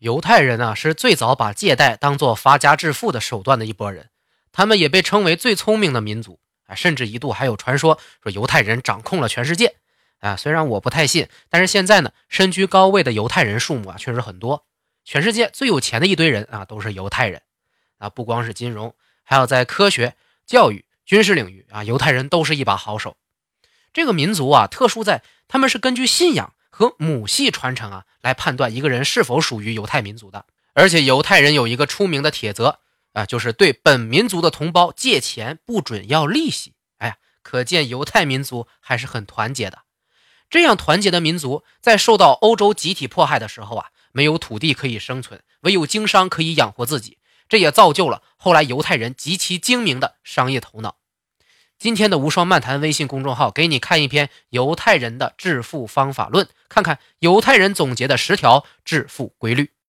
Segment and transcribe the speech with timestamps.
[0.00, 4.08] 犹太人啊，是最早把借贷当做发家致富的手段的一波人，
[4.50, 9.76] 他们也被称为最聪明的民族啊，甚至一度还有传说说犹太人掌控了全世界
[10.20, 10.36] 啊。
[10.36, 14.64] 虽然我不太信，但是现在呢，身居高位的犹太人数目啊确实很多，
[15.04, 17.42] 全世界最有钱的一堆人啊都是犹太人
[17.98, 23.18] 啊，不光是金融，还有在科学、教育、军事领域啊，犹太人都是一把好手。
[23.92, 26.54] 这个民族啊，特殊在他们是根据信仰。
[26.80, 30.46] 和母系传承啊，来判断一个人是否属于犹太民族的。
[30.72, 32.78] 而且犹太人有一个出名的铁则
[33.12, 36.72] 啊，就是对本民族的同胞借钱不准要利息。
[36.96, 39.80] 哎呀，可见犹太民族还是很团结的。
[40.48, 47.18] 这样团结的民族，在受到欧洲集体迫害的时候啊，没有土地可以生存，唯有经商可以养活自己。
[47.46, 50.96] 这也造就了后来犹太人极其精明的商业头脑。
[51.80, 59.70] 今天的无双漫谈微信公众号给你看一篇犹太人的致富方法论，看看犹太人总结的十条致富规律。